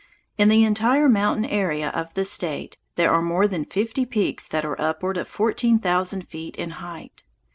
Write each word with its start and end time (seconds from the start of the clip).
In 0.35 0.49
the 0.49 0.63
entire 0.63 1.07
mountain 1.07 1.45
area 1.45 1.89
of 1.89 2.11
the 2.15 2.25
State 2.25 2.75
there 2.95 3.11
are 3.13 3.21
more 3.21 3.47
than 3.47 3.65
fifty 3.65 4.03
peaks 4.03 4.47
that 4.47 4.65
are 4.65 4.81
upward 4.81 5.15
of 5.15 5.27
fourteen 5.27 5.77
thousand 5.77 6.27
feet 6.27 6.55
in 6.55 6.71
height. 6.71 7.23